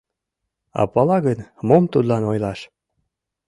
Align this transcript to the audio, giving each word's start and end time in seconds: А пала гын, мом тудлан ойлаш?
А 0.79 0.81
пала 0.93 1.17
гын, 1.27 1.39
мом 1.67 1.83
тудлан 1.93 2.23
ойлаш? 2.31 2.59